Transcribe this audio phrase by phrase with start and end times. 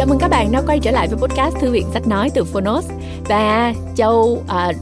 [0.00, 2.44] chào mừng các bạn đã quay trở lại với podcast Thư viện Sách Nói từ
[2.44, 2.90] Phonos
[3.28, 4.72] Và Châu à,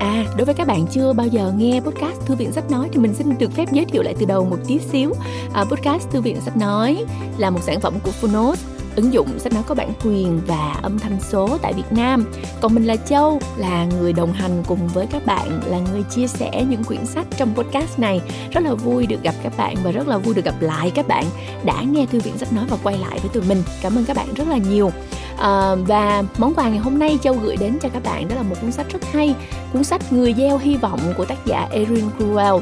[0.00, 2.98] À, đối với các bạn chưa bao giờ nghe podcast Thư viện Sách Nói thì
[2.98, 5.12] mình xin được phép giới thiệu lại từ đầu một tí xíu.
[5.52, 7.04] À, podcast Thư viện Sách Nói
[7.38, 8.64] là một sản phẩm của Phonos
[8.96, 12.24] ứng dụng sách nói có bản quyền và âm thanh số tại Việt Nam.
[12.60, 16.26] Còn mình là Châu, là người đồng hành cùng với các bạn, là người chia
[16.26, 18.20] sẻ những quyển sách trong podcast này.
[18.50, 21.08] Rất là vui được gặp các bạn và rất là vui được gặp lại các
[21.08, 21.24] bạn
[21.64, 23.62] đã nghe thư viện sách nói và quay lại với tụi mình.
[23.82, 24.90] Cảm ơn các bạn rất là nhiều.
[25.38, 28.42] À, và món quà ngày hôm nay Châu gửi đến cho các bạn đó là
[28.42, 29.34] một cuốn sách rất hay,
[29.72, 32.54] cuốn sách Người gieo hy vọng của tác giả Erin Cruel.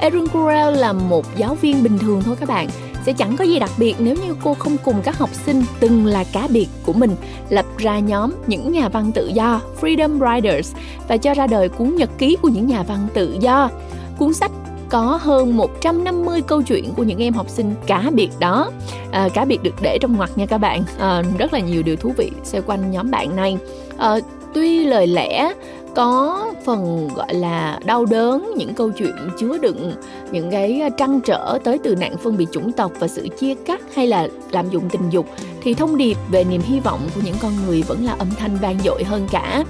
[0.00, 2.68] Erin Cruel là một giáo viên bình thường thôi các bạn
[3.06, 6.06] sẽ chẳng có gì đặc biệt nếu như cô không cùng các học sinh từng
[6.06, 7.10] là cá biệt của mình
[7.48, 10.74] lập ra nhóm những nhà văn tự do Freedom Riders
[11.08, 13.70] và cho ra đời cuốn nhật ký của những nhà văn tự do.
[14.18, 14.50] Cuốn sách
[14.90, 18.70] có hơn 150 câu chuyện của những em học sinh cá biệt đó.
[19.10, 20.82] À, cá biệt được để trong ngoặc nha các bạn.
[20.98, 23.58] À, rất là nhiều điều thú vị xoay quanh nhóm bạn này.
[23.98, 24.14] À,
[24.54, 25.52] tuy lời lẽ
[25.94, 29.92] có phần gọi là đau đớn những câu chuyện chứa đựng
[30.32, 33.80] những cái trăn trở tới từ nạn phân biệt chủng tộc và sự chia cắt
[33.94, 35.26] hay là lạm dụng tình dục
[35.62, 38.56] thì thông điệp về niềm hy vọng của những con người vẫn là âm thanh
[38.56, 39.64] vang dội hơn cả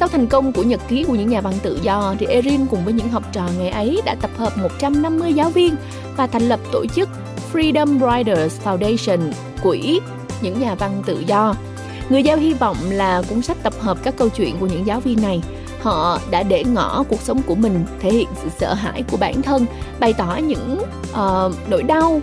[0.00, 2.84] sau thành công của nhật ký của những nhà văn tự do thì Erin cùng
[2.84, 5.74] với những học trò ngày ấy đã tập hợp 150 giáo viên
[6.16, 7.08] và thành lập tổ chức
[7.52, 9.32] Freedom Writers Foundation,
[9.62, 10.00] quỹ
[10.42, 11.54] những nhà văn tự do.
[12.08, 15.00] Người giao hy vọng là cuốn sách tập hợp các câu chuyện của những giáo
[15.00, 15.42] viên này
[15.82, 19.42] họ đã để ngỏ cuộc sống của mình thể hiện sự sợ hãi của bản
[19.42, 19.66] thân
[20.00, 22.20] bày tỏ những uh, nỗi đau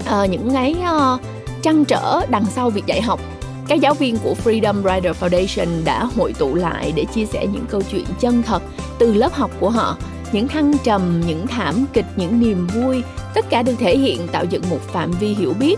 [0.00, 1.20] uh, những cái uh,
[1.62, 3.20] trăn trở đằng sau việc dạy học.
[3.68, 7.66] Các giáo viên của Freedom Rider Foundation đã hội tụ lại để chia sẻ những
[7.66, 8.62] câu chuyện chân thật
[8.98, 9.96] từ lớp học của họ
[10.32, 13.02] những thăng trầm những thảm kịch những niềm vui
[13.34, 15.76] tất cả được thể hiện tạo dựng một phạm vi hiểu biết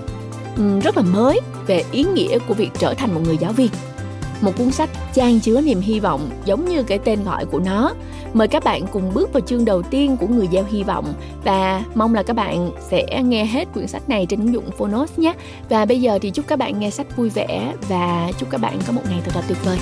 [0.83, 3.71] rất là mới về ý nghĩa của việc trở thành một người giáo viên
[4.45, 7.95] một cuốn sách trang chứa niềm hy vọng giống như cái tên gọi của nó.
[8.35, 11.85] Mời các bạn cùng bước vào chương đầu tiên của Người gieo hy vọng và
[11.95, 15.35] mong là các bạn sẽ nghe hết quyển sách này trên ứng dụng Phonos nhé.
[15.69, 18.79] Và bây giờ thì chúc các bạn nghe sách vui vẻ và chúc các bạn
[18.87, 19.79] có một ngày thật là tuyệt vời.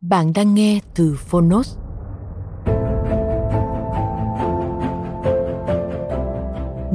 [0.00, 1.76] Bạn đang nghe từ Phonos.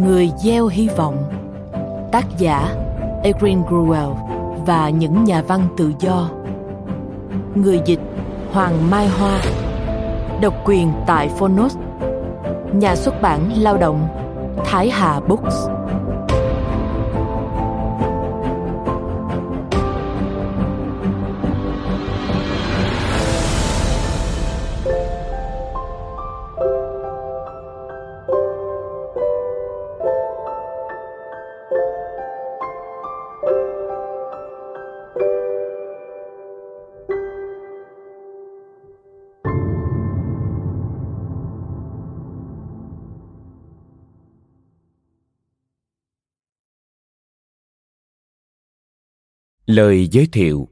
[0.05, 1.17] Người gieo hy vọng.
[2.11, 2.75] Tác giả,
[3.23, 4.13] Erin Gruwell
[4.65, 6.29] và những nhà văn tự do.
[7.55, 7.99] Người dịch,
[8.51, 9.39] Hoàng Mai Hoa.
[10.41, 11.77] Độc quyền tại Phonos.
[12.73, 14.07] Nhà xuất bản lao động,
[14.65, 15.55] Thái Hà Books.
[49.65, 50.67] Lời giới thiệu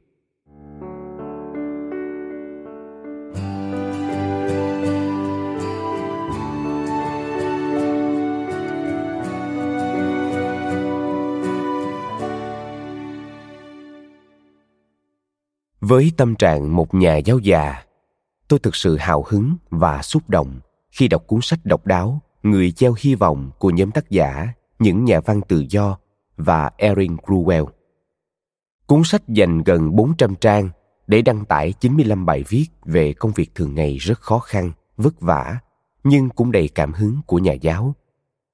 [15.81, 17.83] Với tâm trạng một nhà giáo già,
[18.47, 20.59] tôi thực sự hào hứng và xúc động
[20.91, 24.47] khi đọc cuốn sách độc đáo Người gieo hy vọng của nhóm tác giả
[24.79, 25.97] những nhà văn tự do
[26.37, 27.65] và Erin Gruwell.
[28.93, 30.69] Cuốn sách dành gần 400 trang
[31.07, 35.21] để đăng tải 95 bài viết về công việc thường ngày rất khó khăn, vất
[35.21, 35.57] vả,
[36.03, 37.95] nhưng cũng đầy cảm hứng của nhà giáo,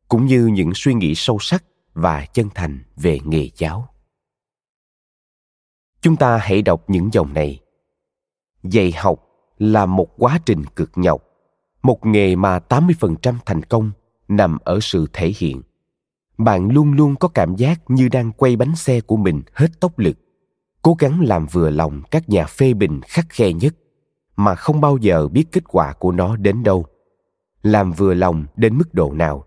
[0.07, 1.63] cũng như những suy nghĩ sâu sắc
[1.93, 3.89] và chân thành về nghề giáo.
[6.01, 7.59] Chúng ta hãy đọc những dòng này.
[8.63, 9.19] Dạy học
[9.57, 11.23] là một quá trình cực nhọc,
[11.83, 13.91] một nghề mà 80% thành công
[14.27, 15.61] nằm ở sự thể hiện.
[16.37, 19.99] Bạn luôn luôn có cảm giác như đang quay bánh xe của mình hết tốc
[19.99, 20.17] lực
[20.89, 23.75] cố gắng làm vừa lòng các nhà phê bình khắc khe nhất,
[24.35, 26.85] mà không bao giờ biết kết quả của nó đến đâu.
[27.63, 29.45] Làm vừa lòng đến mức độ nào.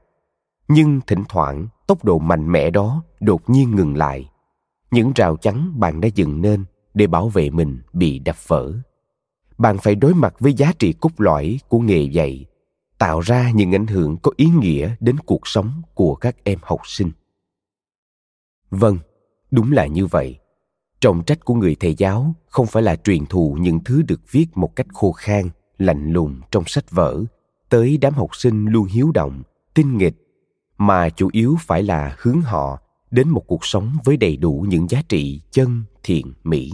[0.68, 4.30] Nhưng thỉnh thoảng, tốc độ mạnh mẽ đó đột nhiên ngừng lại.
[4.90, 8.72] Những rào chắn bạn đã dựng nên để bảo vệ mình bị đập vỡ.
[9.58, 12.46] Bạn phải đối mặt với giá trị cốt lõi của nghề dạy,
[12.98, 16.80] tạo ra những ảnh hưởng có ý nghĩa đến cuộc sống của các em học
[16.84, 17.10] sinh.
[18.70, 18.98] Vâng
[19.50, 20.41] đúng là như vậy
[21.02, 24.46] trọng trách của người thầy giáo không phải là truyền thụ những thứ được viết
[24.54, 27.22] một cách khô khan lạnh lùng trong sách vở
[27.68, 29.42] tới đám học sinh luôn hiếu động
[29.74, 30.14] tinh nghịch
[30.78, 32.78] mà chủ yếu phải là hướng họ
[33.10, 36.72] đến một cuộc sống với đầy đủ những giá trị chân, thiện, mỹ.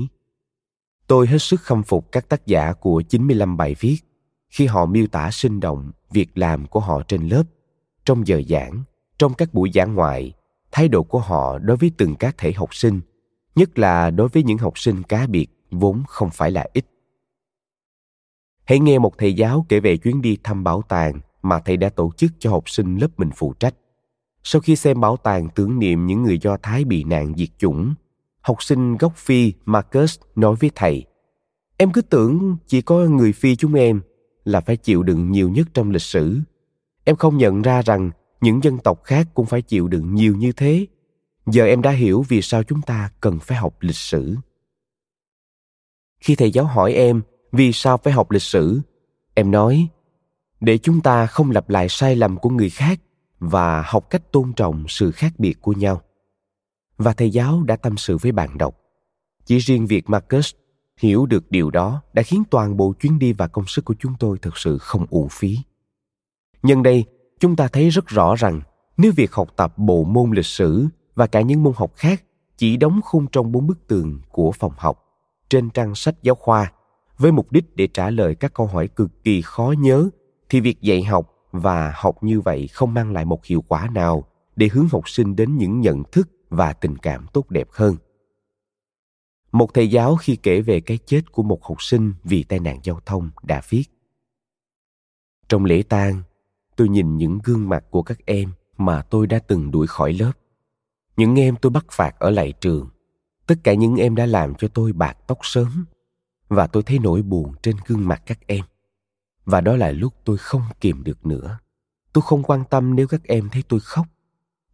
[1.07, 3.97] Tôi hết sức khâm phục các tác giả của 95 bài viết
[4.51, 7.43] khi họ miêu tả sinh động việc làm của họ trên lớp,
[8.05, 8.83] trong giờ giảng,
[9.19, 10.33] trong các buổi giảng ngoại,
[10.73, 13.01] thái độ của họ đối với từng các thể học sinh,
[13.59, 16.85] nhất là đối với những học sinh cá biệt vốn không phải là ít.
[18.65, 21.89] Hãy nghe một thầy giáo kể về chuyến đi thăm bảo tàng mà thầy đã
[21.89, 23.75] tổ chức cho học sinh lớp mình phụ trách.
[24.43, 27.95] Sau khi xem bảo tàng tưởng niệm những người Do Thái bị nạn diệt chủng,
[28.41, 31.07] học sinh gốc Phi Marcus nói với thầy,
[31.81, 34.01] Em cứ tưởng chỉ có người Phi chúng em
[34.45, 36.41] là phải chịu đựng nhiều nhất trong lịch sử.
[37.05, 40.53] Em không nhận ra rằng những dân tộc khác cũng phải chịu đựng nhiều như
[40.53, 40.87] thế.
[41.51, 44.37] Giờ em đã hiểu vì sao chúng ta cần phải học lịch sử.
[46.21, 47.23] Khi thầy giáo hỏi em
[47.53, 48.81] vì sao phải học lịch sử,
[49.35, 49.89] em nói
[50.61, 53.01] để chúng ta không lặp lại sai lầm của người khác
[53.39, 56.03] và học cách tôn trọng sự khác biệt của nhau.
[56.97, 58.81] Và thầy giáo đã tâm sự với bạn đọc.
[59.45, 60.55] Chỉ riêng việc Marcus
[60.97, 64.13] hiểu được điều đó đã khiến toàn bộ chuyến đi và công sức của chúng
[64.21, 65.59] tôi thực sự không uổng phí.
[66.63, 67.05] Nhân đây,
[67.41, 68.61] chúng ta thấy rất rõ rằng
[68.97, 72.25] nếu việc học tập bộ môn lịch sử và cả những môn học khác
[72.57, 75.05] chỉ đóng khung trong bốn bức tường của phòng học
[75.49, 76.73] trên trang sách giáo khoa,
[77.19, 80.09] với mục đích để trả lời các câu hỏi cực kỳ khó nhớ
[80.49, 84.25] thì việc dạy học và học như vậy không mang lại một hiệu quả nào
[84.57, 87.97] để hướng học sinh đến những nhận thức và tình cảm tốt đẹp hơn.
[89.53, 92.81] Một thầy giáo khi kể về cái chết của một học sinh vì tai nạn
[92.83, 93.85] giao thông đã viết,
[95.49, 96.23] trong lễ tang,
[96.77, 100.33] tôi nhìn những gương mặt của các em mà tôi đã từng đuổi khỏi lớp
[101.19, 102.89] những em tôi bắt phạt ở lại trường.
[103.47, 105.85] Tất cả những em đã làm cho tôi bạc tóc sớm.
[106.49, 108.65] Và tôi thấy nỗi buồn trên gương mặt các em.
[109.45, 111.59] Và đó là lúc tôi không kìm được nữa.
[112.13, 114.07] Tôi không quan tâm nếu các em thấy tôi khóc.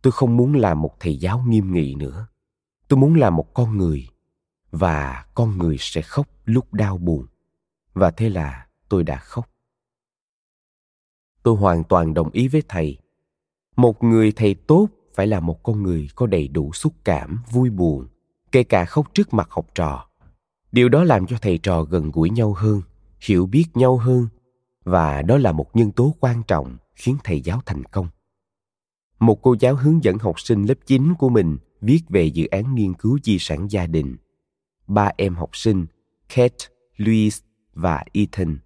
[0.02, 2.26] Tôi không muốn làm một thầy giáo nghiêm nghị nữa.
[2.88, 4.08] Tôi muốn làm một con người.
[4.70, 7.26] Và con người sẽ khóc lúc đau buồn.
[7.94, 9.50] Và thế là tôi đã khóc.
[11.42, 12.98] Tôi hoàn toàn đồng ý với thầy.
[13.76, 17.70] Một người thầy tốt phải là một con người có đầy đủ xúc cảm vui
[17.70, 18.06] buồn
[18.52, 20.06] kể cả khóc trước mặt học trò.
[20.72, 22.82] Điều đó làm cho thầy trò gần gũi nhau hơn
[23.20, 24.28] hiểu biết nhau hơn
[24.84, 28.08] và đó là một nhân tố quan trọng khiến thầy giáo thành công.
[29.18, 32.74] Một cô giáo hướng dẫn học sinh lớp 9 của mình viết về dự án
[32.74, 34.16] nghiên cứu di sản gia đình.
[34.86, 35.86] Ba em học sinh
[36.34, 36.66] Kate,
[36.96, 37.44] Louise
[37.74, 38.58] và Ethan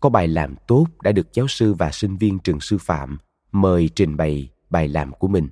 [0.00, 3.18] có bài làm tốt đã được giáo sư và sinh viên trường sư phạm
[3.52, 5.48] mời trình bày bài làm của mình.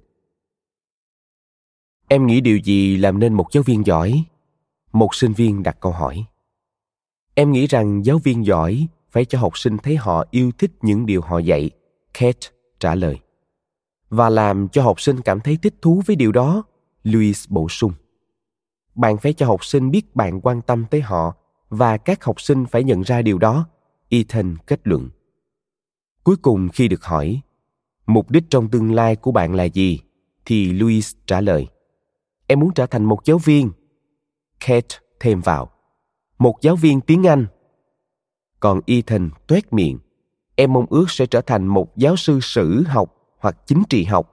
[2.09, 4.25] Em nghĩ điều gì làm nên một giáo viên giỏi?
[4.93, 6.25] Một sinh viên đặt câu hỏi.
[7.35, 11.07] Em nghĩ rằng giáo viên giỏi phải cho học sinh thấy họ yêu thích những
[11.07, 11.71] điều họ dạy,
[12.15, 12.49] Kate
[12.81, 13.19] trả lời.
[14.09, 16.63] Và làm cho học sinh cảm thấy thích thú với điều đó,
[17.05, 17.93] Louis bổ sung
[18.95, 21.37] bạn phải cho học sinh biết bạn quan tâm tới họ
[21.69, 23.67] và các học sinh phải nhận ra điều đó
[24.09, 25.09] ethan kết luận
[26.25, 27.41] cuối cùng khi được hỏi
[28.07, 30.01] mục đích trong tương lai của bạn là gì
[30.45, 31.67] thì louis trả lời
[32.47, 33.71] em muốn trở thành một giáo viên.
[34.61, 35.71] Kate thêm vào.
[36.39, 37.47] Một giáo viên tiếng anh.
[38.61, 39.99] Còn ethan tuét miệng.
[40.57, 44.31] Em mong ước sẽ trở thành một giáo sư sử học hoặc chính trị học.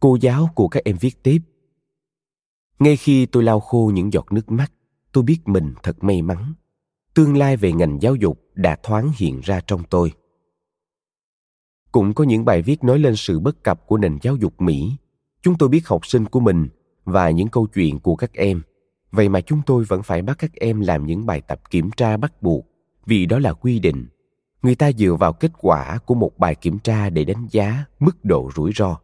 [0.00, 1.38] Cô giáo của các em viết tiếp.
[2.78, 4.72] Ngay khi tôi lau khô những giọt nước mắt,
[5.12, 6.54] tôi biết mình thật may mắn.
[7.14, 10.12] Tương lai về ngành giáo dục đã thoáng hiện ra trong tôi.
[11.92, 14.96] Cũng có những bài viết nói lên sự bất cập của nền giáo dục mỹ
[15.44, 16.68] chúng tôi biết học sinh của mình
[17.04, 18.62] và những câu chuyện của các em.
[19.10, 22.16] Vậy mà chúng tôi vẫn phải bắt các em làm những bài tập kiểm tra
[22.16, 22.66] bắt buộc,
[23.06, 24.06] vì đó là quy định.
[24.62, 28.24] Người ta dựa vào kết quả của một bài kiểm tra để đánh giá mức
[28.24, 28.98] độ rủi ro.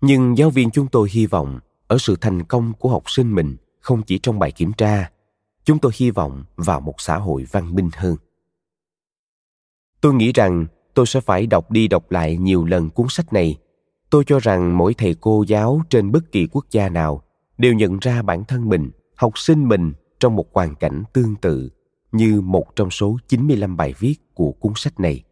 [0.00, 3.56] Nhưng giáo viên chúng tôi hy vọng ở sự thành công của học sinh mình
[3.80, 5.10] không chỉ trong bài kiểm tra,
[5.64, 8.16] chúng tôi hy vọng vào một xã hội văn minh hơn.
[10.00, 13.58] Tôi nghĩ rằng tôi sẽ phải đọc đi đọc lại nhiều lần cuốn sách này
[14.12, 17.22] tôi cho rằng mỗi thầy cô giáo trên bất kỳ quốc gia nào
[17.58, 21.68] đều nhận ra bản thân mình, học sinh mình trong một hoàn cảnh tương tự
[22.12, 25.22] như một trong số 95 bài viết của cuốn sách này.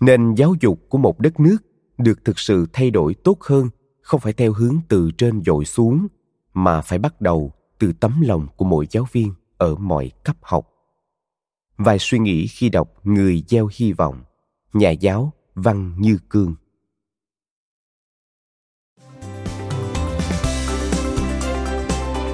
[0.00, 1.56] Nền giáo dục của một đất nước
[1.98, 3.68] được thực sự thay đổi tốt hơn
[4.02, 6.06] không phải theo hướng từ trên dội xuống
[6.54, 10.68] mà phải bắt đầu từ tấm lòng của mỗi giáo viên ở mọi cấp học
[11.76, 14.22] vài suy nghĩ khi đọc người gieo hy vọng
[14.72, 16.54] nhà giáo văn như cương